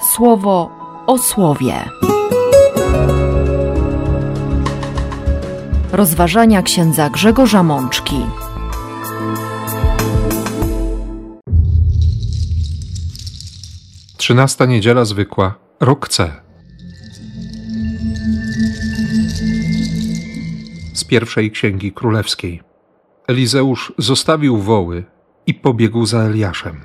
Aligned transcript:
słowo 0.00 0.70
o 1.06 1.18
słowie. 1.18 1.74
Rozważania 5.92 6.62
księdza 6.62 7.10
Grzegorza 7.10 7.62
Mączki. 7.62 8.16
Trzynasta 14.16 14.66
niedziela 14.66 15.04
zwykła, 15.04 15.54
rok 15.80 16.08
C. 16.08 16.32
Z 20.94 21.04
pierwszej 21.04 21.50
księgi 21.50 21.92
królewskiej. 21.92 22.62
Elizeusz 23.28 23.92
zostawił 23.98 24.58
woły 24.58 25.04
i 25.46 25.54
pobiegł 25.54 26.06
za 26.06 26.18
Eliaszem. 26.18 26.80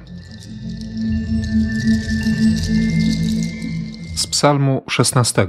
Psalmu 4.36 4.84
16. 4.88 5.48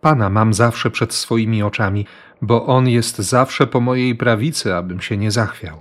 Pana 0.00 0.30
mam 0.30 0.54
zawsze 0.54 0.90
przed 0.90 1.14
swoimi 1.14 1.62
oczami, 1.62 2.06
bo 2.42 2.66
On 2.66 2.88
jest 2.88 3.16
zawsze 3.18 3.66
po 3.66 3.80
mojej 3.80 4.14
prawicy, 4.16 4.74
abym 4.74 5.00
się 5.00 5.16
nie 5.16 5.30
zachwiał. 5.30 5.78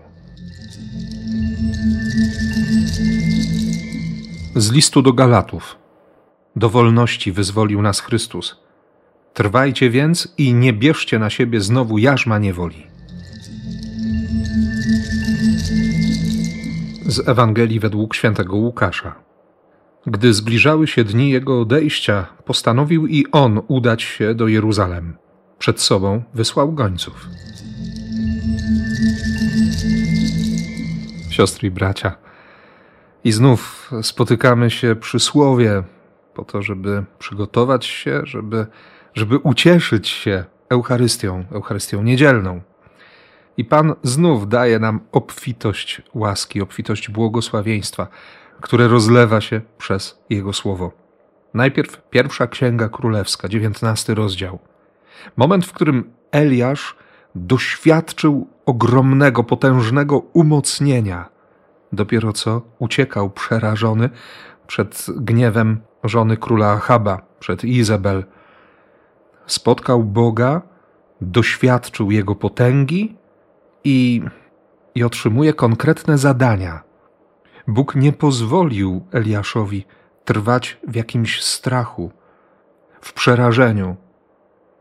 Z 4.55 4.71
listu 4.71 5.01
do 5.01 5.13
Galatów. 5.13 5.75
Do 6.55 6.69
wolności 6.69 7.31
wyzwolił 7.31 7.81
nas 7.81 7.99
Chrystus. 7.99 8.55
Trwajcie 9.33 9.89
więc 9.89 10.33
i 10.37 10.53
nie 10.53 10.73
bierzcie 10.73 11.19
na 11.19 11.29
siebie 11.29 11.61
znowu 11.61 11.97
jarzma 11.97 12.37
niewoli. 12.37 12.87
Z 17.05 17.27
Ewangelii 17.27 17.79
według 17.79 18.15
świętego 18.15 18.55
Łukasza. 18.55 19.26
Gdy 20.05 20.33
zbliżały 20.33 20.87
się 20.87 21.03
dni 21.03 21.29
jego 21.29 21.61
odejścia, 21.61 22.25
postanowił 22.45 23.07
i 23.07 23.25
on 23.31 23.61
udać 23.67 24.01
się 24.01 24.35
do 24.35 24.47
Jeruzalem. 24.47 25.17
Przed 25.59 25.81
sobą 25.81 26.23
wysłał 26.33 26.73
gońców. 26.73 27.27
Siostry 31.29 31.67
i 31.67 31.71
bracia, 31.71 32.17
i 33.23 33.31
znów 33.31 33.91
spotykamy 34.01 34.69
się 34.69 34.95
przy 34.95 35.19
słowie, 35.19 35.83
po 36.33 36.45
to, 36.45 36.61
żeby 36.61 37.03
przygotować 37.19 37.85
się, 37.85 38.21
żeby, 38.23 38.65
żeby 39.13 39.37
ucieszyć 39.37 40.07
się 40.07 40.45
Eucharystią, 40.69 41.45
Eucharystią 41.51 42.03
niedzielną. 42.03 42.61
I 43.57 43.65
Pan 43.65 43.93
znów 44.03 44.49
daje 44.49 44.79
nam 44.79 44.99
obfitość 45.11 46.01
łaski, 46.13 46.61
obfitość 46.61 47.09
błogosławieństwa, 47.09 48.07
które 48.61 48.87
rozlewa 48.87 49.41
się 49.41 49.61
przez 49.77 50.19
Jego 50.29 50.53
słowo. 50.53 50.91
Najpierw 51.53 52.09
pierwsza 52.09 52.47
księga 52.47 52.89
królewska, 52.89 53.47
dziewiętnasty 53.47 54.15
rozdział. 54.15 54.59
Moment, 55.37 55.65
w 55.65 55.73
którym 55.73 56.13
Eliasz 56.31 56.95
doświadczył 57.35 58.47
ogromnego, 58.65 59.43
potężnego 59.43 60.19
umocnienia. 60.19 61.29
Dopiero 61.93 62.33
co 62.33 62.61
uciekał 62.79 63.29
przerażony 63.29 64.09
przed 64.67 65.05
gniewem 65.15 65.81
żony 66.03 66.37
króla 66.37 66.71
Achaba, 66.71 67.21
przed 67.39 67.63
Izabel. 67.63 68.23
Spotkał 69.45 70.03
Boga, 70.03 70.61
doświadczył 71.21 72.11
Jego 72.11 72.35
potęgi 72.35 73.15
i, 73.83 74.21
i 74.95 75.03
otrzymuje 75.03 75.53
konkretne 75.53 76.17
zadania. 76.17 76.83
Bóg 77.67 77.95
nie 77.95 78.13
pozwolił 78.13 79.05
Eliaszowi 79.11 79.85
trwać 80.25 80.77
w 80.87 80.95
jakimś 80.95 81.41
strachu, 81.43 82.11
w 83.01 83.13
przerażeniu, 83.13 83.95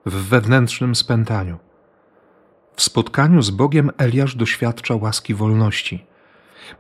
w 0.07 0.15
wewnętrznym 0.15 0.95
spętaniu. 0.95 1.59
W 2.77 2.83
spotkaniu 2.83 3.43
z 3.43 3.51
Bogiem 3.51 3.91
Eliasz 3.99 4.37
doświadcza 4.37 4.95
łaski 4.97 5.35
wolności. 5.35 6.07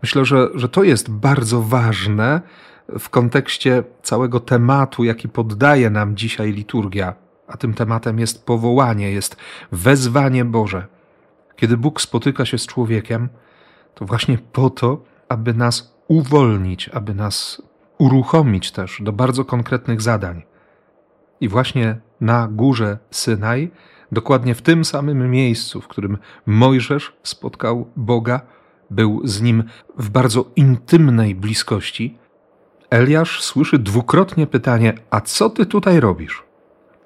Myślę, 0.02 0.24
że, 0.24 0.48
że 0.54 0.68
to 0.68 0.84
jest 0.84 1.10
bardzo 1.10 1.62
ważne 1.62 2.40
w 2.98 3.08
kontekście 3.08 3.84
całego 4.02 4.40
tematu, 4.40 5.04
jaki 5.04 5.28
poddaje 5.28 5.90
nam 5.90 6.16
dzisiaj 6.16 6.52
liturgia, 6.52 7.14
a 7.48 7.56
tym 7.56 7.74
tematem 7.74 8.18
jest 8.18 8.46
powołanie, 8.46 9.12
jest 9.12 9.36
wezwanie 9.72 10.44
Boże. 10.44 10.86
Kiedy 11.56 11.76
Bóg 11.76 12.00
spotyka 12.00 12.44
się 12.44 12.58
z 12.58 12.66
człowiekiem, 12.66 13.28
to 13.94 14.04
właśnie 14.04 14.38
po 14.38 14.70
to, 14.70 15.04
aby 15.28 15.54
nas 15.54 15.96
uwolnić, 16.08 16.88
aby 16.88 17.14
nas 17.14 17.62
uruchomić 17.98 18.70
też 18.70 19.02
do 19.02 19.12
bardzo 19.12 19.44
konkretnych 19.44 20.02
zadań. 20.02 20.42
I 21.40 21.48
właśnie 21.48 22.00
na 22.20 22.48
górze 22.48 22.98
Synaj, 23.10 23.70
dokładnie 24.12 24.54
w 24.54 24.62
tym 24.62 24.84
samym 24.84 25.30
miejscu, 25.30 25.80
w 25.80 25.88
którym 25.88 26.18
Mojżesz 26.46 27.12
spotkał 27.22 27.90
Boga, 27.96 28.40
był 28.90 29.20
z 29.24 29.42
nim 29.42 29.64
w 29.98 30.10
bardzo 30.10 30.44
intymnej 30.56 31.34
bliskości, 31.34 32.18
Eliasz 32.90 33.42
słyszy 33.42 33.78
dwukrotnie 33.78 34.46
pytanie: 34.46 34.94
A 35.10 35.20
co 35.20 35.50
ty 35.50 35.66
tutaj 35.66 36.00
robisz? 36.00 36.44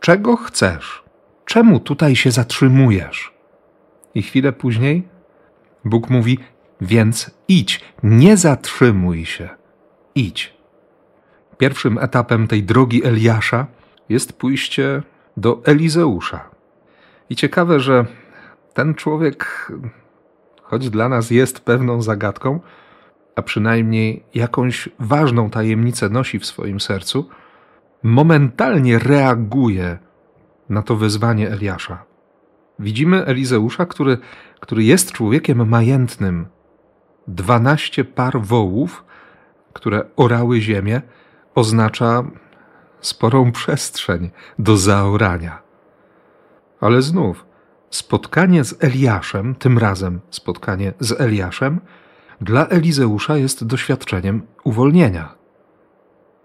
Czego 0.01 0.37
chcesz? 0.37 1.03
Czemu 1.45 1.81
tutaj 1.81 2.17
się 2.17 2.31
zatrzymujesz? 2.31 3.30
I 4.15 4.23
chwilę 4.23 4.53
później 4.53 5.09
Bóg 5.85 6.11
mówi: 6.11 6.39
Więc 6.81 7.31
idź, 7.49 7.81
nie 8.03 8.37
zatrzymuj 8.37 9.25
się, 9.25 9.49
idź. 10.15 10.55
Pierwszym 11.59 11.99
etapem 11.99 12.49
tej 12.49 12.63
drogi 12.63 13.05
Eliasza 13.05 13.67
jest 14.09 14.33
pójście 14.33 15.03
do 15.37 15.63
Elizeusza. 15.65 16.51
I 17.31 17.37
ciekawe, 17.37 17.81
że 17.81 18.07
ten 18.75 18.95
człowiek, 18.95 19.73
choć 20.63 20.91
dla 20.91 21.09
nas 21.09 21.31
jest 21.31 21.61
pewną 21.61 22.03
zagadką, 22.03 22.61
a 23.37 23.43
przynajmniej 23.43 24.25
jakąś 24.35 24.89
ważną 24.99 25.51
tajemnicę 25.51 26.09
nosi 26.09 26.39
w 26.39 26.47
swoim 26.47 26.81
sercu, 26.81 27.29
momentalnie 28.03 28.99
reaguje 28.99 29.99
na 30.69 30.83
to 30.83 30.97
wezwanie 30.97 31.51
Eliasza. 31.51 32.10
Widzimy 32.81 33.25
Elizeusza, 33.27 33.87
który, 33.87 34.19
który 34.61 34.85
jest 34.85 35.13
człowiekiem 35.13 35.69
majętnym. 35.69 36.47
Dwanaście 37.29 38.05
par 38.05 38.41
wołów, 38.41 39.05
które 39.73 40.05
orały 40.17 40.61
ziemię, 40.61 41.03
oznacza 41.55 42.25
sporą 43.01 43.53
przestrzeń 43.53 44.31
do 44.59 44.77
zaorania. 44.77 45.63
Ale 46.81 47.03
znów, 47.03 47.47
spotkanie 47.91 48.65
z 48.65 48.85
Eliaszem, 48.85 49.55
tym 49.55 49.79
razem 49.79 50.21
spotkanie 50.31 50.93
z 51.01 51.21
Eliaszem, 51.21 51.81
dla 52.41 52.67
Elizeusza 52.67 53.37
jest 53.37 53.67
doświadczeniem 53.67 54.43
uwolnienia. 54.65 55.35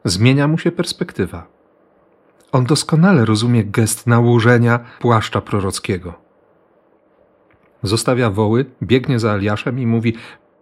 Zmienia 0.05 0.47
mu 0.47 0.57
się 0.57 0.71
perspektywa. 0.71 1.47
On 2.51 2.65
doskonale 2.65 3.25
rozumie 3.25 3.63
gest 3.63 4.07
nałożenia 4.07 4.79
płaszcza 4.99 5.41
prorockiego. 5.41 6.24
Zostawia 7.83 8.29
woły, 8.29 8.65
biegnie 8.83 9.19
za 9.19 9.31
Eliaszem 9.33 9.79
i 9.79 9.87
mówi: 9.87 10.13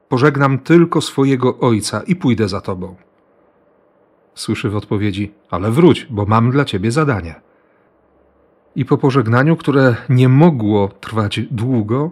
Pożegnam 0.09 0.59
tylko 0.59 1.01
swojego 1.01 1.59
ojca 1.59 2.01
i 2.01 2.16
pójdę 2.16 2.47
za 2.47 2.62
tobą. 2.62 2.96
Słyszy 4.35 4.69
w 4.69 4.75
odpowiedzi: 4.75 5.34
Ale 5.50 5.72
wróć, 5.72 6.07
bo 6.09 6.25
mam 6.25 6.52
dla 6.52 6.66
ciebie 6.66 6.91
zadanie. 6.91 7.35
I 8.75 8.85
po 8.85 8.97
pożegnaniu, 8.97 9.57
które 9.57 9.96
nie 10.09 10.29
mogło 10.29 10.88
trwać 10.88 11.40
długo, 11.52 12.12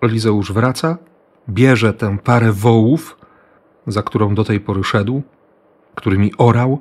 Elizeusz 0.00 0.52
wraca, 0.52 0.98
bierze 1.48 1.92
tę 1.92 2.18
parę 2.18 2.52
wołów, 2.52 3.18
za 3.86 4.02
którą 4.02 4.34
do 4.34 4.44
tej 4.44 4.60
pory 4.60 4.84
szedł, 4.84 5.22
którymi 5.94 6.32
orał, 6.38 6.80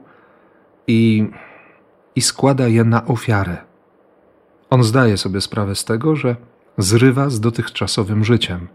i, 0.88 1.30
i 2.16 2.22
składa 2.22 2.68
je 2.68 2.84
na 2.84 3.06
ofiarę. 3.06 3.58
On 4.70 4.84
zdaje 4.84 5.18
sobie 5.18 5.42
sprawę 5.42 5.76
z 5.76 5.86
tego, 5.86 6.16
że 6.16 6.36
zrywa 6.78 7.30
z 7.30 7.40
dotychczasowym 7.40 8.24
życiem, 8.24 8.68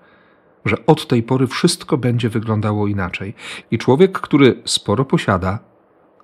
że 0.64 0.86
od 0.86 1.06
tej 1.06 1.22
pory 1.22 1.46
wszystko 1.46 1.98
będzie 1.98 2.28
wyglądało 2.28 2.86
inaczej. 2.86 3.34
I 3.70 3.78
człowiek, 3.78 4.20
który 4.20 4.62
sporo 4.64 5.04
posiada, 5.04 5.58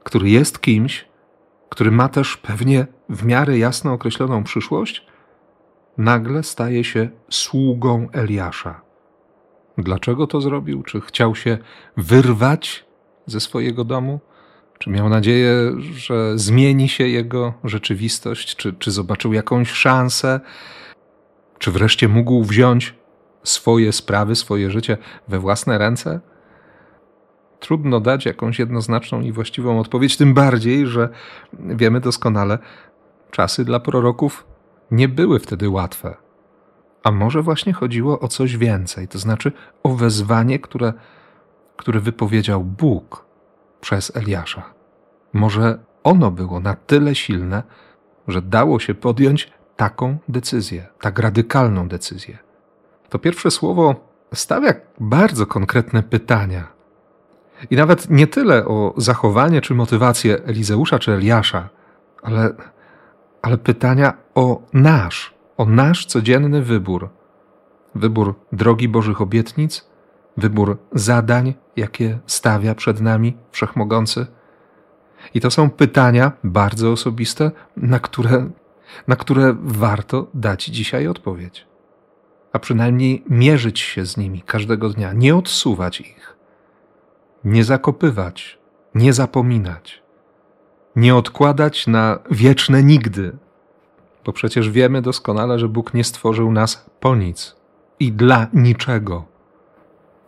który 0.05 0.31
jest 0.31 0.61
kimś, 0.61 1.09
który 1.69 1.91
ma 1.91 2.09
też 2.09 2.37
pewnie 2.37 2.87
w 3.09 3.25
miarę 3.25 3.59
jasno 3.59 3.93
określoną 3.93 4.45
przyszłość, 4.45 5.07
nagle 5.99 6.43
staje 6.43 6.85
się 6.85 7.09
sługą 7.31 8.09
Eliasza. 8.13 8.81
Dlaczego 9.79 10.27
to 10.27 10.41
zrobił? 10.41 10.83
Czy 10.83 11.01
chciał 11.01 11.35
się 11.35 11.59
wyrwać 11.97 12.85
ze 13.27 13.41
swojego 13.41 13.85
domu? 13.85 14.21
Czy 14.79 14.91
miał 14.91 15.09
nadzieję, 15.09 15.73
że 15.79 16.39
zmieni 16.39 16.89
się 16.89 17.09
jego 17.09 17.55
rzeczywistość? 17.65 18.57
Czy, 18.57 18.73
czy 18.73 18.91
zobaczył 18.91 19.33
jakąś 19.33 19.71
szansę? 19.71 20.41
Czy 21.59 21.71
wreszcie 21.71 22.09
mógł 22.09 22.43
wziąć 22.43 22.95
swoje 23.43 23.93
sprawy, 23.93 24.37
swoje 24.37 24.71
życie 24.71 24.99
we 25.29 25.39
własne 25.39 25.79
ręce? 25.79 26.21
Trudno 27.61 28.01
dać 28.01 28.27
jakąś 28.27 28.59
jednoznaczną 28.59 29.21
i 29.21 29.33
właściwą 29.33 29.81
odpowiedź, 29.81 30.17
tym 30.17 30.35
bardziej, 30.35 30.87
że 30.87 31.09
wiemy 31.53 32.01
doskonale, 32.01 32.59
czasy 33.31 33.65
dla 33.65 33.81
proroków 33.81 34.47
nie 34.91 35.09
były 35.09 35.39
wtedy 35.39 35.69
łatwe. 35.69 36.17
A 37.03 37.11
może 37.11 37.43
właśnie 37.43 37.73
chodziło 37.73 38.21
o 38.21 38.29
coś 38.29 38.57
więcej, 38.57 39.09
to 39.09 39.19
znaczy 39.19 39.53
o 39.83 39.95
wezwanie, 39.95 40.59
które, 40.59 40.93
które 41.77 42.01
wypowiedział 42.01 42.65
Bóg 42.65 43.25
przez 43.81 44.17
Eliasza. 44.17 44.63
Może 45.33 45.79
ono 46.05 46.31
było 46.31 46.61
na 46.61 46.75
tyle 46.75 47.15
silne, 47.15 47.63
że 48.29 48.43
dało 48.43 48.81
się 48.81 48.95
podjąć 48.95 49.53
taką 49.79 50.19
decyzję, 50.29 50.87
tak 51.01 51.19
radykalną 51.19 51.89
decyzję. 51.89 52.39
To 53.09 53.19
pierwsze 53.19 53.51
słowo 53.51 53.95
stawia 54.35 54.75
bardzo 55.01 55.47
konkretne 55.47 56.03
pytania. 56.03 56.67
I 57.71 57.77
nawet 57.77 58.11
nie 58.11 58.27
tyle 58.27 58.65
o 58.65 58.95
zachowanie 58.97 59.61
czy 59.61 59.75
motywację 59.75 60.45
Elizeusza 60.45 60.99
czy 60.99 61.13
Eliasza, 61.13 61.69
ale, 62.23 62.51
ale 63.43 63.59
pytania 63.59 64.13
o 64.35 64.63
nasz, 64.73 65.35
o 65.57 65.65
nasz 65.65 66.07
codzienny 66.07 66.63
wybór. 66.63 67.09
Wybór 67.95 68.35
drogi 68.53 68.89
Bożych 68.89 69.21
obietnic, 69.21 69.89
wybór 70.37 70.79
zadań, 70.93 71.55
jakie 71.77 72.19
stawia 72.27 72.75
przed 72.75 73.01
nami 73.01 73.37
Wszechmogący. 73.51 74.27
I 75.35 75.41
to 75.41 75.51
są 75.51 75.71
pytania 75.71 76.33
bardzo 76.45 76.93
osobiste, 76.93 77.51
na 77.77 77.99
które, 77.99 78.51
na 79.09 79.17
które 79.17 79.57
warto 79.61 80.27
dać 80.35 80.65
dzisiaj 80.65 81.09
odpowiedź. 81.09 81.67
A 82.53 82.59
przynajmniej 82.59 83.25
mierzyć 83.31 83.81
się 83.81 84.07
z 84.07 84.17
nimi 84.17 84.43
każdego 84.43 84.89
dnia, 84.89 85.13
nie 85.13 85.37
odsuwać 85.37 86.01
ich, 86.01 86.37
nie 87.45 87.65
zakopywać, 87.65 88.59
nie 88.95 89.13
zapominać, 89.13 90.03
nie 90.97 91.17
odkładać 91.17 91.87
na 91.87 92.19
wieczne 92.31 92.83
nigdy, 92.83 93.37
bo 94.25 94.33
przecież 94.33 94.71
wiemy 94.71 95.03
doskonale, 95.03 95.59
że 95.59 95.69
Bóg 95.69 95.95
nie 95.95 96.05
stworzył 96.05 96.53
nas 96.53 96.91
po 97.01 97.17
nic 97.17 97.57
i 98.01 98.13
dla 98.13 98.47
niczego. 98.53 99.25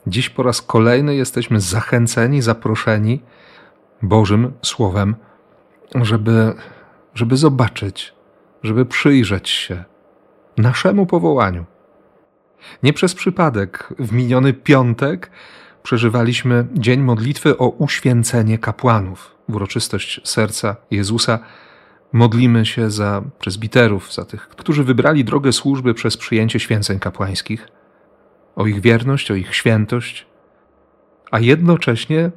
Dziś 0.07 0.31
po 0.31 0.43
raz 0.43 0.63
kolejny 0.63 1.15
jesteśmy 1.15 1.61
zachęceni, 1.61 2.43
zaproszeni 2.43 3.21
Bożym 4.03 4.53
Słowem, 4.63 5.17
żeby, 5.95 6.55
żeby 7.15 7.37
zobaczyć, 7.37 8.15
żeby 8.63 8.87
przyjrzeć 8.87 9.49
się 9.49 9.85
naszemu 10.57 11.07
powołaniu. 11.07 11.65
Nie 12.83 12.93
przez 12.93 13.15
przypadek 13.15 13.89
w 13.99 14.13
miniony 14.13 14.53
piątek 14.53 15.31
przeżywaliśmy 15.83 16.67
dzień 16.73 17.01
modlitwy 17.01 17.59
o 17.59 17.69
uświęcenie 17.69 18.59
kapłanów, 18.59 19.35
uroczystość 19.49 20.21
serca 20.25 20.77
Jezusa. 20.91 21.39
Modlimy 22.13 22.67
się 22.67 22.91
za 22.91 23.23
prezbiterów, 23.39 24.13
za 24.13 24.25
tych, 24.25 24.49
którzy 24.49 24.85
wybrali 24.85 25.25
drogę 25.25 25.53
służby 25.53 25.95
przez 25.95 26.17
przyjęcie 26.17 26.61
święceń 26.61 26.99
kapłańskich, 26.99 27.69
o 28.57 28.67
ich 28.67 28.81
wierność, 28.81 29.31
o 29.31 29.35
ich 29.35 29.55
świętość, 29.55 30.27
a 31.31 31.41
jednocześnie 31.41 32.31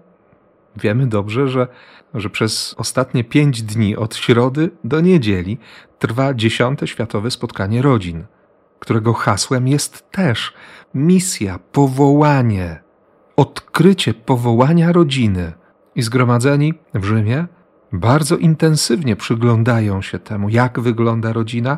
wiemy 0.76 1.08
dobrze, 1.08 1.48
że, 1.48 1.68
że 2.14 2.30
przez 2.30 2.76
ostatnie 2.78 3.24
pięć 3.24 3.62
dni 3.62 3.96
od 3.96 4.16
środy 4.16 4.72
do 4.84 5.02
niedzieli 5.02 5.58
trwa 6.00 6.34
dziesiąte 6.34 6.88
światowe 6.88 7.32
spotkanie 7.32 7.82
rodzin, 7.82 8.24
którego 8.80 9.14
hasłem 9.14 9.68
jest 9.68 10.12
też 10.12 10.54
misja, 10.94 11.60
powołanie, 11.72 12.84
odkrycie 13.36 14.14
powołania 14.14 14.92
rodziny. 14.92 15.54
I 15.96 16.02
zgromadzeni 16.02 16.74
w 16.94 17.04
Rzymie 17.04 17.48
bardzo 17.92 18.38
intensywnie 18.38 19.16
przyglądają 19.16 20.02
się 20.02 20.20
temu, 20.20 20.50
jak 20.50 20.80
wygląda 20.80 21.34
rodzina, 21.34 21.78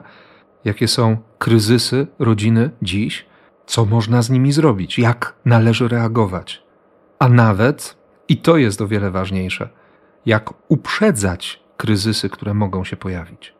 jakie 0.65 0.87
są 0.87 1.17
kryzysy 1.37 2.07
rodziny 2.19 2.69
dziś, 2.81 3.25
co 3.65 3.85
można 3.85 4.21
z 4.21 4.29
nimi 4.29 4.51
zrobić, 4.51 4.99
jak 4.99 5.35
należy 5.45 5.87
reagować. 5.87 6.63
A 7.19 7.29
nawet, 7.29 7.97
i 8.27 8.37
to 8.37 8.57
jest 8.57 8.81
o 8.81 8.87
wiele 8.87 9.11
ważniejsze, 9.11 9.69
jak 10.25 10.53
uprzedzać 10.67 11.63
kryzysy, 11.77 12.29
które 12.29 12.53
mogą 12.53 12.83
się 12.83 12.97
pojawić. 12.97 13.53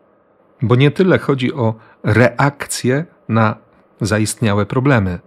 Bo 0.62 0.76
nie 0.76 0.92
tyle 0.92 1.18
chodzi 1.20 1.54
o 1.54 1.76
reakcję 2.04 3.06
na 3.30 3.56
zaistniałe 4.02 4.66
problemy, 4.66 5.20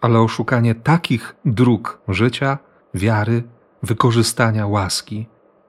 ale 0.00 0.20
o 0.20 0.28
szukanie 0.28 0.74
takich 0.74 1.34
dróg 1.44 2.00
życia, 2.08 2.58
wiary, 2.94 3.42
wykorzystania 3.82 4.66
łaski, 4.66 5.26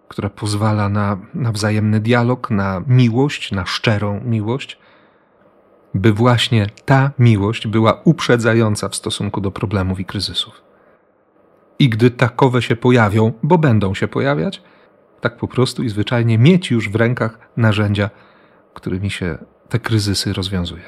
która 0.07 0.29
pozwala 0.29 0.89
na, 0.89 1.17
na 1.33 1.51
wzajemny 1.51 1.99
dialog, 1.99 2.49
na 2.49 2.83
miłość, 2.87 3.51
na 3.51 3.65
szczerą 3.65 4.21
miłość, 4.25 4.79
by 5.93 6.13
właśnie 6.13 6.67
ta 6.85 7.11
miłość 7.19 7.67
była 7.67 8.01
uprzedzająca 8.03 8.89
w 8.89 8.95
stosunku 8.95 9.41
do 9.41 9.51
problemów 9.51 9.99
i 9.99 10.05
kryzysów. 10.05 10.61
I 11.79 11.89
gdy 11.89 12.11
takowe 12.11 12.61
się 12.61 12.75
pojawią, 12.75 13.31
bo 13.43 13.57
będą 13.57 13.93
się 13.93 14.07
pojawiać, 14.07 14.61
tak 15.21 15.37
po 15.37 15.47
prostu 15.47 15.83
i 15.83 15.89
zwyczajnie 15.89 16.37
mieć 16.37 16.71
już 16.71 16.89
w 16.89 16.95
rękach 16.95 17.39
narzędzia, 17.57 18.09
którymi 18.73 19.09
się 19.09 19.37
te 19.69 19.79
kryzysy 19.79 20.33
rozwiązuje. 20.33 20.83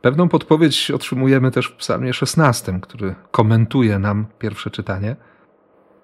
Pewną 0.00 0.28
podpowiedź 0.28 0.90
otrzymujemy 0.90 1.50
też 1.50 1.66
w 1.66 1.76
Psalmie 1.76 2.12
16, 2.12 2.80
który 2.82 3.14
komentuje 3.30 3.98
nam 3.98 4.26
pierwsze 4.38 4.70
czytanie. 4.70 5.16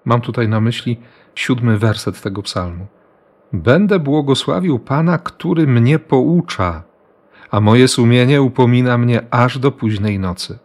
Mam 0.05 0.21
tutaj 0.21 0.47
na 0.47 0.61
myśli 0.61 0.99
siódmy 1.35 1.77
werset 1.77 2.21
tego 2.21 2.41
psalmu. 2.41 2.87
Będę 3.53 3.99
błogosławił 3.99 4.79
Pana, 4.79 5.17
który 5.17 5.67
mnie 5.67 5.99
poucza, 5.99 6.83
a 7.51 7.59
moje 7.59 7.87
sumienie 7.87 8.41
upomina 8.41 8.97
mnie 8.97 9.21
aż 9.31 9.59
do 9.59 9.71
późnej 9.71 10.19
nocy. 10.19 10.59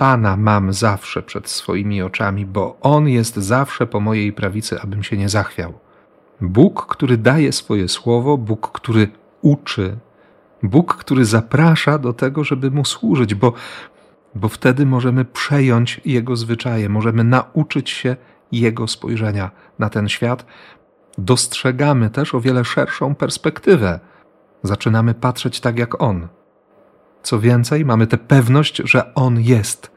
Pana 0.00 0.36
mam 0.36 0.72
zawsze 0.72 1.22
przed 1.22 1.48
swoimi 1.48 2.02
oczami, 2.02 2.46
bo 2.46 2.78
On 2.80 3.08
jest 3.08 3.36
zawsze 3.36 3.86
po 3.86 4.00
mojej 4.00 4.32
prawicy, 4.32 4.80
abym 4.80 5.02
się 5.02 5.16
nie 5.16 5.28
zachwiał. 5.28 5.72
Bóg, 6.40 6.86
który 6.86 7.16
daje 7.16 7.52
swoje 7.52 7.88
słowo, 7.88 8.38
Bóg, 8.38 8.70
który 8.72 9.08
uczy, 9.42 9.96
Bóg, 10.62 10.96
który 10.96 11.24
zaprasza 11.24 11.98
do 11.98 12.12
tego, 12.12 12.44
żeby 12.44 12.70
Mu 12.70 12.84
służyć, 12.84 13.34
bo, 13.34 13.52
bo 14.34 14.48
wtedy 14.48 14.86
możemy 14.86 15.24
przejąć 15.24 16.00
Jego 16.04 16.36
zwyczaje, 16.36 16.88
możemy 16.88 17.24
nauczyć 17.24 17.90
się 17.90 18.16
Jego 18.52 18.88
spojrzenia 18.88 19.50
na 19.78 19.88
ten 19.90 20.08
świat. 20.08 20.46
Dostrzegamy 21.18 22.10
też 22.10 22.34
o 22.34 22.40
wiele 22.40 22.64
szerszą 22.64 23.14
perspektywę. 23.14 24.00
Zaczynamy 24.62 25.14
patrzeć 25.14 25.60
tak 25.60 25.78
jak 25.78 26.02
On. 26.02 26.28
Co 27.22 27.40
więcej, 27.40 27.84
mamy 27.84 28.06
tę 28.06 28.18
pewność, 28.18 28.82
że 28.84 29.14
On 29.14 29.40
jest. 29.40 29.90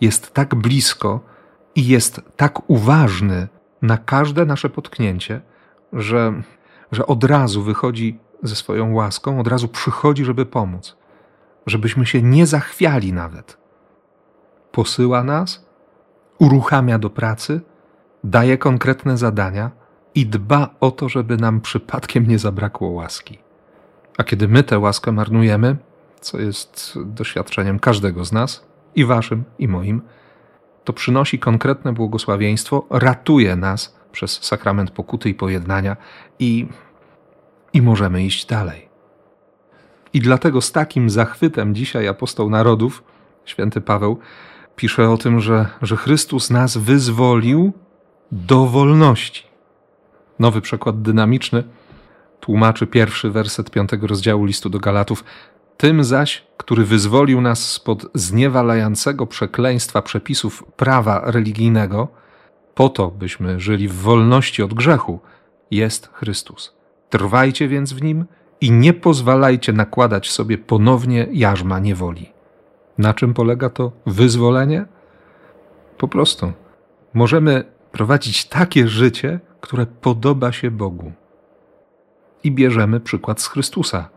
Jest 0.00 0.34
tak 0.34 0.54
blisko 0.54 1.20
i 1.74 1.86
jest 1.86 2.20
tak 2.36 2.70
uważny 2.70 3.48
na 3.82 3.98
każde 3.98 4.44
nasze 4.44 4.70
potknięcie, 4.70 5.40
że, 5.92 6.42
że 6.92 7.06
od 7.06 7.24
razu 7.24 7.62
wychodzi 7.62 8.18
ze 8.42 8.56
swoją 8.56 8.94
łaską, 8.94 9.40
od 9.40 9.48
razu 9.48 9.68
przychodzi, 9.68 10.24
żeby 10.24 10.46
pomóc, 10.46 10.96
żebyśmy 11.66 12.06
się 12.06 12.22
nie 12.22 12.46
zachwiali 12.46 13.12
nawet. 13.12 13.56
Posyła 14.72 15.24
nas, 15.24 15.66
uruchamia 16.38 16.98
do 16.98 17.10
pracy, 17.10 17.60
daje 18.24 18.58
konkretne 18.58 19.16
zadania 19.16 19.70
i 20.14 20.26
dba 20.26 20.74
o 20.80 20.90
to, 20.90 21.08
żeby 21.08 21.36
nam 21.36 21.60
przypadkiem 21.60 22.26
nie 22.26 22.38
zabrakło 22.38 22.88
łaski. 22.88 23.38
A 24.18 24.24
kiedy 24.24 24.48
my 24.48 24.62
tę 24.62 24.78
łaskę 24.78 25.12
marnujemy, 25.12 25.76
co 26.22 26.40
jest 26.40 26.98
doświadczeniem 27.04 27.78
każdego 27.78 28.24
z 28.24 28.32
nas, 28.32 28.66
i 28.94 29.04
waszym, 29.04 29.44
i 29.58 29.68
moim, 29.68 30.02
to 30.84 30.92
przynosi 30.92 31.38
konkretne 31.38 31.92
błogosławieństwo, 31.92 32.86
ratuje 32.90 33.56
nas 33.56 33.96
przez 34.12 34.42
sakrament 34.42 34.90
pokuty 34.90 35.28
i 35.28 35.34
pojednania 35.34 35.96
i 36.38 36.66
i 37.72 37.82
możemy 37.82 38.24
iść 38.24 38.46
dalej. 38.46 38.88
I 40.12 40.20
dlatego 40.20 40.60
z 40.60 40.72
takim 40.72 41.10
zachwytem 41.10 41.74
dzisiaj 41.74 42.08
apostoł 42.08 42.50
narodów, 42.50 43.02
święty 43.44 43.80
Paweł, 43.80 44.18
pisze 44.76 45.10
o 45.10 45.16
tym, 45.16 45.40
że, 45.40 45.68
że 45.82 45.96
Chrystus 45.96 46.50
nas 46.50 46.76
wyzwolił 46.76 47.72
do 48.32 48.66
wolności. 48.66 49.46
Nowy 50.38 50.60
przekład 50.60 51.02
dynamiczny 51.02 51.64
tłumaczy 52.40 52.86
pierwszy 52.86 53.30
werset 53.30 53.70
piątego 53.70 54.06
rozdziału 54.06 54.44
listu 54.44 54.70
do 54.70 54.78
Galatów. 54.78 55.24
Tym 55.82 56.04
zaś, 56.04 56.46
który 56.56 56.84
wyzwolił 56.84 57.40
nas 57.40 57.72
spod 57.72 58.06
zniewalającego 58.14 59.26
przekleństwa 59.26 60.02
przepisów 60.02 60.64
prawa 60.76 61.22
religijnego, 61.24 62.08
po 62.74 62.88
to, 62.88 63.08
byśmy 63.10 63.60
żyli 63.60 63.88
w 63.88 63.94
wolności 63.94 64.62
od 64.62 64.74
grzechu, 64.74 65.20
jest 65.70 66.10
Chrystus. 66.12 66.74
Trwajcie 67.10 67.68
więc 67.68 67.92
w 67.92 68.02
nim 68.02 68.24
i 68.60 68.70
nie 68.70 68.92
pozwalajcie 68.92 69.72
nakładać 69.72 70.30
sobie 70.30 70.58
ponownie 70.58 71.26
jarzma 71.32 71.78
niewoli. 71.78 72.32
Na 72.98 73.14
czym 73.14 73.34
polega 73.34 73.70
to 73.70 73.92
wyzwolenie? 74.06 74.84
Po 75.98 76.08
prostu 76.08 76.52
możemy 77.14 77.64
prowadzić 77.92 78.44
takie 78.44 78.88
życie, 78.88 79.40
które 79.60 79.86
podoba 79.86 80.52
się 80.52 80.70
Bogu. 80.70 81.12
I 82.44 82.52
bierzemy 82.52 83.00
przykład 83.00 83.40
z 83.40 83.46
Chrystusa, 83.46 84.08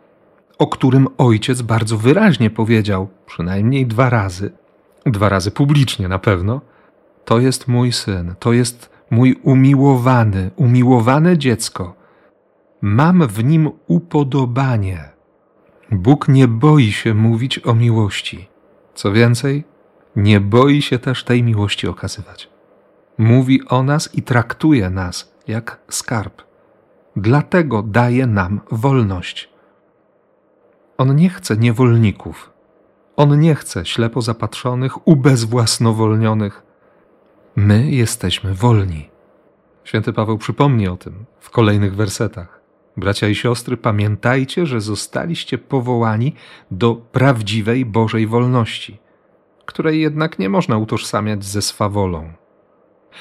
o 0.58 0.68
którym 0.68 1.08
ojciec 1.18 1.62
bardzo 1.62 1.98
wyraźnie 1.98 2.50
powiedział, 2.50 3.08
przynajmniej 3.26 3.86
dwa 3.86 4.10
razy, 4.10 4.52
dwa 5.06 5.30
razy 5.30 5.52
publicznie 5.52 6.08
na 6.08 6.20
pewno: 6.20 6.62
To 7.26 7.40
jest 7.40 7.68
mój 7.68 7.92
syn, 7.92 8.36
to 8.40 8.54
jest 8.54 8.90
mój 9.12 9.40
umiłowany, 9.44 10.52
umiłowane 10.56 11.38
dziecko. 11.38 11.96
Mam 12.82 13.28
w 13.28 13.44
nim 13.44 13.72
upodobanie. 13.88 15.10
Bóg 15.92 16.28
nie 16.28 16.48
boi 16.48 16.92
się 16.92 17.14
mówić 17.14 17.60
o 17.66 17.74
miłości. 17.74 18.48
Co 18.94 19.12
więcej, 19.12 19.64
nie 20.16 20.40
boi 20.40 20.82
się 20.82 21.00
też 21.00 21.24
tej 21.24 21.44
miłości 21.44 21.88
okazywać. 21.88 22.50
Mówi 23.18 23.68
o 23.68 23.84
nas 23.84 24.16
i 24.16 24.22
traktuje 24.22 24.90
nas 24.90 25.36
jak 25.48 25.80
skarb. 25.90 26.42
Dlatego 27.16 27.84
daje 27.84 28.28
nam 28.28 28.62
wolność. 28.72 29.55
On 30.98 31.16
nie 31.16 31.30
chce 31.30 31.58
niewolników. 31.58 32.54
On 33.16 33.40
nie 33.40 33.56
chce 33.56 33.86
ślepo 33.86 34.22
zapatrzonych, 34.22 35.08
ubezwłasnowolnionych. 35.08 36.64
My 37.56 37.92
jesteśmy 37.92 38.54
wolni. 38.54 39.10
Święty 39.84 40.14
Paweł 40.14 40.38
przypomni 40.38 40.88
o 40.88 40.98
tym 40.98 41.25
w 41.40 41.50
kolejnych 41.50 41.96
wersetach. 41.96 42.62
Bracia 42.98 43.28
i 43.28 43.36
siostry, 43.36 43.78
pamiętajcie, 43.78 44.66
że 44.66 44.82
zostaliście 44.82 45.58
powołani 45.58 46.34
do 46.72 46.96
prawdziwej 46.96 47.86
Bożej 47.86 48.28
wolności, 48.28 49.00
której 49.66 50.02
jednak 50.02 50.40
nie 50.40 50.50
można 50.50 50.78
utożsamiać 50.78 51.46
ze 51.46 51.62
swawolą. 51.62 52.34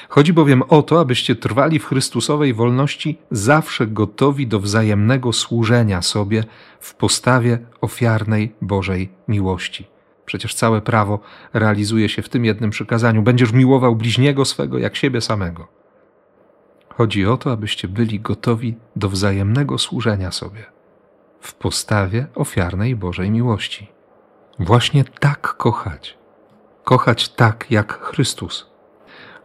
Chodzi 0.09 0.33
bowiem 0.33 0.61
o 0.61 0.81
to, 0.81 0.99
abyście 0.99 1.35
trwali 1.35 1.79
w 1.79 1.85
Chrystusowej 1.85 2.53
wolności, 2.53 3.17
zawsze 3.31 3.87
gotowi 3.87 4.47
do 4.47 4.59
wzajemnego 4.59 5.33
służenia 5.33 6.01
sobie 6.01 6.43
w 6.79 6.95
postawie 6.95 7.59
ofiarnej 7.81 8.55
Bożej 8.61 9.09
miłości. 9.27 9.87
Przecież 10.25 10.55
całe 10.55 10.81
prawo 10.81 11.19
realizuje 11.53 12.09
się 12.09 12.21
w 12.21 12.29
tym 12.29 12.45
jednym 12.45 12.69
przykazaniu: 12.69 13.21
będziesz 13.21 13.51
miłował 13.51 13.95
bliźniego 13.95 14.45
swego 14.45 14.77
jak 14.77 14.95
siebie 14.95 15.21
samego. 15.21 15.67
Chodzi 16.89 17.25
o 17.25 17.37
to, 17.37 17.51
abyście 17.51 17.87
byli 17.87 18.19
gotowi 18.19 18.75
do 18.95 19.09
wzajemnego 19.09 19.77
służenia 19.77 20.31
sobie 20.31 20.63
w 21.39 21.53
postawie 21.53 22.27
ofiarnej 22.35 22.95
Bożej 22.95 23.31
miłości. 23.31 23.87
Właśnie 24.59 25.03
tak 25.03 25.41
kochać. 25.41 26.17
Kochać 26.83 27.29
tak 27.29 27.65
jak 27.71 27.99
Chrystus. 28.01 28.74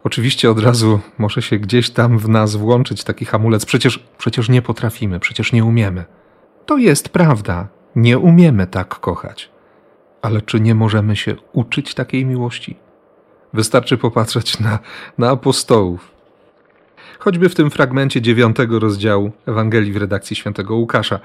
Oczywiście 0.03 0.51
od 0.51 0.59
razu 0.59 0.99
może 1.17 1.41
się 1.41 1.57
gdzieś 1.59 1.89
tam 1.89 2.17
w 2.17 2.29
nas 2.29 2.55
włączyć 2.55 3.03
taki 3.03 3.25
hamulec. 3.25 3.65
Przecież, 3.65 4.07
przecież 4.17 4.49
nie 4.49 4.61
potrafimy, 4.61 5.19
przecież 5.19 5.53
nie 5.53 5.65
umiemy. 5.65 6.05
To 6.65 6.77
jest 6.77 7.09
prawda. 7.09 7.67
Nie 7.95 8.19
umiemy 8.19 8.67
tak 8.67 8.99
kochać. 8.99 9.49
Ale 10.21 10.41
czy 10.41 10.59
nie 10.59 10.75
możemy 10.75 11.15
się 11.15 11.35
uczyć 11.53 11.93
takiej 11.93 12.25
miłości? 12.25 12.75
Wystarczy 13.53 13.97
popatrzeć 13.97 14.59
na, 14.59 14.79
na 15.17 15.29
apostołów, 15.29 16.11
choćby 17.19 17.49
w 17.49 17.55
tym 17.55 17.71
fragmencie 17.71 18.21
dziewiątego 18.21 18.79
rozdziału 18.79 19.31
Ewangelii 19.45 19.91
w 19.91 19.97
redakcji 19.97 20.35
świętego 20.35 20.75
Łukasza, 20.75 21.19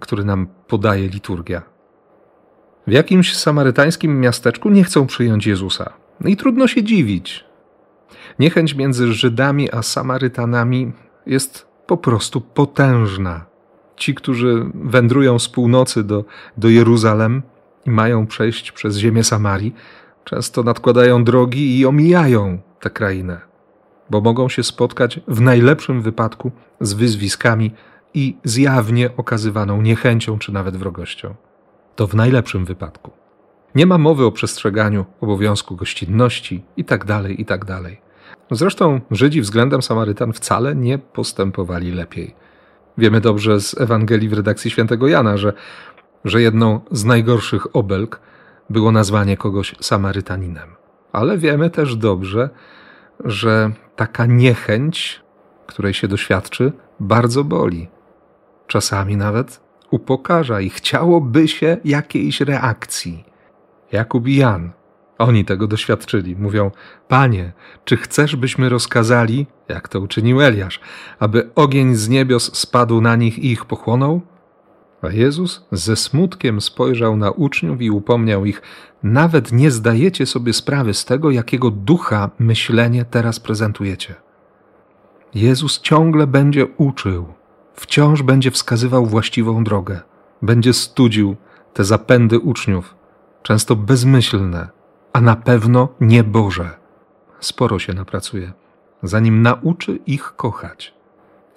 który 0.00 0.24
nam 0.24 0.46
podaje 0.68 1.08
liturgia. 1.08 1.62
W 2.86 2.92
jakimś 2.92 3.36
samarytańskim 3.36 4.20
miasteczku 4.20 4.70
nie 4.70 4.84
chcą 4.84 5.06
przyjąć 5.06 5.46
Jezusa. 5.46 5.92
No 6.20 6.30
I 6.30 6.36
trudno 6.36 6.66
się 6.66 6.82
dziwić. 6.82 7.44
Niechęć 8.40 8.74
między 8.74 9.12
Żydami 9.12 9.70
a 9.72 9.82
Samarytanami 9.82 10.92
jest 11.26 11.66
po 11.86 11.96
prostu 11.96 12.40
potężna. 12.40 13.46
Ci, 13.96 14.14
którzy 14.14 14.70
wędrują 14.74 15.38
z 15.38 15.48
północy 15.48 16.04
do, 16.04 16.24
do 16.56 16.68
Jeruzalem 16.68 17.42
i 17.86 17.90
mają 17.90 18.26
przejść 18.26 18.72
przez 18.72 18.96
ziemię 18.96 19.24
Samarii, 19.24 19.74
często 20.24 20.62
nadkładają 20.62 21.24
drogi 21.24 21.78
i 21.78 21.86
omijają 21.86 22.58
tę 22.80 22.90
krainę 22.90 23.50
bo 24.10 24.20
mogą 24.20 24.48
się 24.48 24.62
spotkać 24.62 25.20
w 25.28 25.40
najlepszym 25.40 26.02
wypadku 26.02 26.50
z 26.80 26.92
wyzwiskami 26.92 27.70
i 28.14 28.36
z 28.44 28.56
jawnie 28.56 29.16
okazywaną 29.16 29.82
niechęcią 29.82 30.38
czy 30.38 30.52
nawet 30.52 30.76
wrogością. 30.76 31.34
To 31.96 32.06
w 32.06 32.14
najlepszym 32.14 32.64
wypadku. 32.64 33.10
Nie 33.74 33.86
ma 33.86 33.98
mowy 33.98 34.24
o 34.24 34.32
przestrzeganiu 34.32 35.04
obowiązku 35.20 35.76
gościnności 35.76 36.64
itd., 36.76 37.06
tak 37.06 37.38
itd. 37.38 37.80
Zresztą 38.50 39.00
Żydzi 39.10 39.40
względem 39.40 39.82
Samarytan 39.82 40.32
wcale 40.32 40.74
nie 40.74 40.98
postępowali 40.98 41.92
lepiej. 41.92 42.34
Wiemy 42.98 43.20
dobrze 43.20 43.60
z 43.60 43.80
Ewangelii 43.80 44.28
w 44.28 44.32
redakcji 44.32 44.70
świętego 44.70 45.08
Jana, 45.08 45.36
że, 45.36 45.52
że 46.24 46.42
jedną 46.42 46.80
z 46.90 47.04
najgorszych 47.04 47.76
obelg 47.76 48.20
było 48.70 48.92
nazwanie 48.92 49.36
kogoś 49.36 49.74
Samarytaninem. 49.80 50.68
Ale 51.12 51.38
wiemy 51.38 51.70
też 51.70 51.96
dobrze, 51.96 52.50
że 53.24 53.70
taka 53.96 54.26
niechęć, 54.26 55.22
której 55.66 55.94
się 55.94 56.08
doświadczy, 56.08 56.72
bardzo 57.00 57.44
boli. 57.44 57.88
Czasami 58.66 59.16
nawet 59.16 59.60
upokarza 59.90 60.60
i 60.60 60.70
chciałoby 60.70 61.48
się 61.48 61.76
jakiejś 61.84 62.40
reakcji. 62.40 63.24
Jakub 63.92 64.28
i 64.28 64.36
Jan, 64.36 64.70
oni 65.20 65.44
tego 65.44 65.66
doświadczyli. 65.66 66.36
Mówią: 66.36 66.70
Panie, 67.08 67.52
czy 67.84 67.96
chcesz, 67.96 68.36
byśmy 68.36 68.68
rozkazali, 68.68 69.46
jak 69.68 69.88
to 69.88 70.00
uczynił 70.00 70.40
Eliasz, 70.40 70.80
aby 71.18 71.50
ogień 71.54 71.94
z 71.94 72.08
niebios 72.08 72.56
spadł 72.56 73.00
na 73.00 73.16
nich 73.16 73.38
i 73.38 73.50
ich 73.52 73.64
pochłonął? 73.64 74.20
A 75.02 75.10
Jezus 75.10 75.66
ze 75.72 75.96
smutkiem 75.96 76.60
spojrzał 76.60 77.16
na 77.16 77.30
uczniów 77.30 77.82
i 77.82 77.90
upomniał 77.90 78.44
ich: 78.44 78.62
Nawet 79.02 79.52
nie 79.52 79.70
zdajecie 79.70 80.26
sobie 80.26 80.52
sprawy 80.52 80.94
z 80.94 81.04
tego, 81.04 81.30
jakiego 81.30 81.70
ducha 81.70 82.30
myślenie 82.38 83.04
teraz 83.04 83.40
prezentujecie. 83.40 84.14
Jezus 85.34 85.80
ciągle 85.80 86.26
będzie 86.26 86.66
uczył, 86.66 87.26
wciąż 87.74 88.22
będzie 88.22 88.50
wskazywał 88.50 89.06
właściwą 89.06 89.64
drogę, 89.64 90.00
będzie 90.42 90.72
studził 90.72 91.36
te 91.74 91.84
zapędy 91.84 92.38
uczniów, 92.38 92.94
często 93.42 93.76
bezmyślne, 93.76 94.68
a 95.12 95.20
na 95.20 95.36
pewno 95.36 95.88
nieboże. 96.00 96.70
Sporo 97.40 97.78
się 97.78 97.94
napracuje, 97.94 98.52
zanim 99.02 99.42
nauczy 99.42 99.98
ich 100.06 100.32
kochać. 100.36 100.94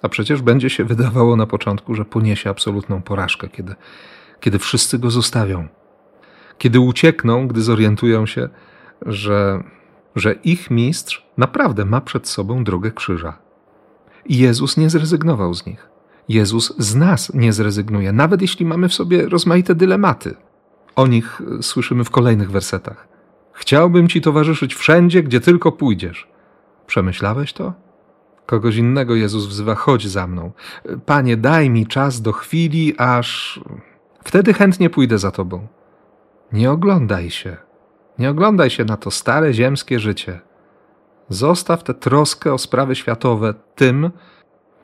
A 0.02 0.08
przecież 0.08 0.42
będzie 0.42 0.70
się 0.70 0.84
wydawało 0.84 1.36
na 1.36 1.46
początku, 1.46 1.94
że 1.94 2.04
poniesie 2.04 2.50
absolutną 2.50 3.02
porażkę, 3.02 3.48
kiedy, 3.48 3.74
kiedy 4.40 4.58
wszyscy 4.58 4.98
go 4.98 5.10
zostawią. 5.10 5.68
Kiedy 6.58 6.80
uciekną, 6.80 7.48
gdy 7.48 7.62
zorientują 7.62 8.26
się, 8.26 8.48
że, 9.06 9.64
że 10.16 10.32
ich 10.32 10.70
mistrz 10.70 11.26
naprawdę 11.36 11.84
ma 11.84 12.00
przed 12.00 12.28
sobą 12.28 12.64
drogę 12.64 12.90
krzyża. 12.90 13.38
I 14.26 14.38
Jezus 14.38 14.76
nie 14.76 14.90
zrezygnował 14.90 15.54
z 15.54 15.66
nich. 15.66 15.88
Jezus 16.28 16.74
z 16.78 16.94
nas 16.94 17.34
nie 17.34 17.52
zrezygnuje, 17.52 18.12
nawet 18.12 18.42
jeśli 18.42 18.66
mamy 18.66 18.88
w 18.88 18.94
sobie 18.94 19.28
rozmaite 19.28 19.74
dylematy. 19.74 20.34
O 20.96 21.06
nich 21.06 21.42
słyszymy 21.60 22.04
w 22.04 22.10
kolejnych 22.10 22.50
wersetach. 22.50 23.13
Chciałbym 23.54 24.08
ci 24.08 24.20
towarzyszyć 24.20 24.74
wszędzie, 24.74 25.22
gdzie 25.22 25.40
tylko 25.40 25.72
pójdziesz. 25.72 26.28
Przemyślałeś 26.86 27.52
to? 27.52 27.72
Kogoś 28.46 28.76
innego 28.76 29.14
Jezus 29.14 29.46
wzywa: 29.46 29.74
chodź 29.74 30.08
za 30.08 30.26
mną. 30.26 30.52
Panie, 31.06 31.36
daj 31.36 31.70
mi 31.70 31.86
czas 31.86 32.22
do 32.22 32.32
chwili, 32.32 32.94
aż. 32.98 33.60
Wtedy 34.24 34.54
chętnie 34.54 34.90
pójdę 34.90 35.18
za 35.18 35.30
tobą. 35.30 35.66
Nie 36.52 36.70
oglądaj 36.70 37.30
się. 37.30 37.56
Nie 38.18 38.30
oglądaj 38.30 38.70
się 38.70 38.84
na 38.84 38.96
to 38.96 39.10
stare 39.10 39.52
ziemskie 39.52 39.98
życie. 39.98 40.40
Zostaw 41.28 41.84
tę 41.84 41.94
troskę 41.94 42.52
o 42.52 42.58
sprawy 42.58 42.94
światowe 42.94 43.54
tym, 43.74 44.10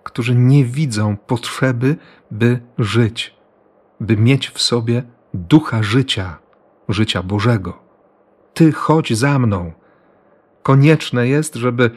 którzy 0.03 0.35
nie 0.35 0.65
widzą 0.65 1.17
potrzeby, 1.17 1.97
by 2.31 2.61
żyć, 2.79 3.35
by 4.01 4.17
mieć 4.17 4.51
w 4.51 4.63
sobie 4.63 5.03
ducha 5.35 5.83
życia, 5.83 6.39
życia 6.89 7.23
Bożego. 7.23 7.90
Ty 8.55 8.73
chodź 8.73 9.13
za 9.13 9.39
mną 9.39 9.73
konieczne 10.63 11.29
jest, 11.29 11.55
żeby, 11.55 11.91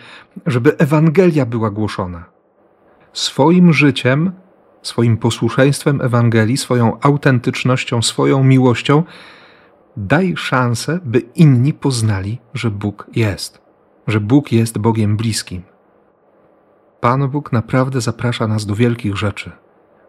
żeby 0.46 0.78
Ewangelia 0.78 1.46
była 1.46 1.70
głoszona. 1.70 2.26
Swoim 3.14 3.74
życiem, 3.74 4.32
swoim 4.82 5.18
posłuszeństwem 5.18 6.02
Ewangelii, 6.02 6.58
swoją 6.58 7.00
autentycznością, 7.02 8.02
swoją 8.02 8.44
miłością, 8.44 9.04
daj 9.98 10.38
szansę, 10.38 11.00
by 11.06 11.20
inni 11.20 11.74
poznali, 11.74 12.40
że 12.54 12.72
Bóg 12.72 13.08
jest, 13.16 13.62
że 14.08 14.20
Bóg 14.20 14.52
jest 14.52 14.78
Bogiem 14.78 15.18
bliskim. 15.18 15.62
Pan 17.00 17.30
Bóg 17.30 17.52
naprawdę 17.52 18.02
zaprasza 18.02 18.48
nas 18.48 18.66
do 18.66 18.76
wielkich 18.76 19.18
rzeczy. 19.18 19.52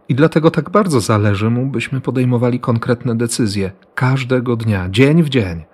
I 0.08 0.14
dlatego 0.14 0.50
tak 0.50 0.70
bardzo 0.70 1.00
zależy 1.00 1.50
mu, 1.50 1.66
byśmy 1.66 2.00
podejmowali 2.00 2.60
konkretne 2.60 3.16
decyzje 3.16 3.72
każdego 3.94 4.56
dnia, 4.56 4.88
dzień 4.90 5.22
w 5.22 5.28
dzień, 5.28 5.64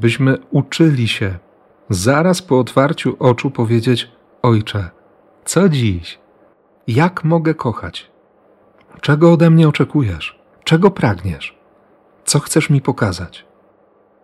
byśmy 0.00 0.38
uczyli 0.50 1.08
się 1.08 1.38
zaraz 1.90 2.42
po 2.42 2.58
otwarciu 2.58 3.16
oczu 3.18 3.50
powiedzieć: 3.50 4.10
Ojcze, 4.42 4.90
co 5.44 5.68
dziś? 5.68 6.18
Jak 6.86 7.24
mogę 7.24 7.54
kochać? 7.54 8.10
Czego 9.00 9.32
ode 9.32 9.50
mnie 9.50 9.68
oczekujesz? 9.68 10.38
Czego 10.64 10.90
pragniesz? 10.90 11.58
Co 12.24 12.40
chcesz 12.40 12.70
mi 12.70 12.80
pokazać? 12.80 13.46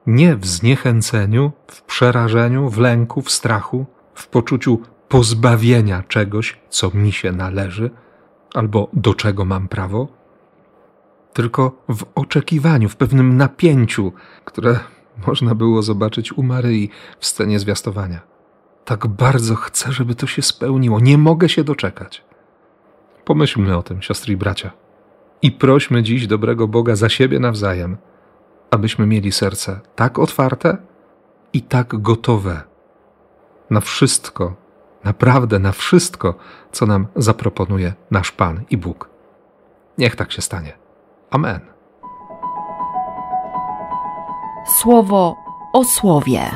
Nie 0.06 0.36
w 0.36 0.46
zniechęceniu, 0.46 1.52
w 1.66 1.82
przerażeniu, 1.82 2.68
w 2.68 2.78
lęku, 2.78 3.22
w 3.22 3.30
strachu, 3.30 3.86
w 4.14 4.26
poczuciu 4.26 4.80
pozbawienia 5.08 6.02
czegoś, 6.08 6.58
co 6.68 6.90
mi 6.94 7.12
się 7.12 7.32
należy, 7.32 7.90
albo 8.54 8.88
do 8.92 9.14
czego 9.14 9.44
mam 9.44 9.68
prawo, 9.68 10.08
tylko 11.32 11.84
w 11.88 12.04
oczekiwaniu, 12.14 12.88
w 12.88 12.96
pewnym 12.96 13.36
napięciu, 13.36 14.12
które 14.44 14.78
można 15.26 15.54
było 15.54 15.82
zobaczyć 15.82 16.32
u 16.32 16.42
Maryi 16.42 16.90
w 17.18 17.26
scenie 17.26 17.58
zwiastowania. 17.58 18.20
Tak 18.84 19.06
bardzo 19.06 19.54
chcę, 19.54 19.92
żeby 19.92 20.14
to 20.14 20.26
się 20.26 20.42
spełniło. 20.42 21.00
Nie 21.00 21.18
mogę 21.18 21.48
się 21.48 21.64
doczekać. 21.64 22.24
Pomyślmy 23.24 23.76
o 23.76 23.82
tym, 23.82 24.02
siostry 24.02 24.32
i 24.32 24.36
bracia. 24.36 24.70
I 25.42 25.52
prośmy 25.52 26.02
dziś 26.02 26.26
dobrego 26.26 26.68
Boga 26.68 26.96
za 26.96 27.08
siebie 27.08 27.38
nawzajem, 27.38 27.96
abyśmy 28.70 29.06
mieli 29.06 29.32
serce 29.32 29.80
tak 29.96 30.18
otwarte 30.18 30.76
i 31.52 31.62
tak 31.62 32.00
gotowe 32.00 32.62
na 33.70 33.80
wszystko, 33.80 34.54
naprawdę 35.04 35.58
na 35.58 35.72
wszystko, 35.72 36.34
co 36.72 36.86
nam 36.86 37.06
zaproponuje 37.16 37.94
nasz 38.10 38.32
Pan 38.32 38.64
i 38.70 38.76
Bóg. 38.76 39.10
Niech 39.98 40.16
tak 40.16 40.32
się 40.32 40.42
stanie. 40.42 40.72
Amen. 41.30 41.71
Słowo 44.66 45.36
o 45.72 45.84
słowie. 45.84 46.50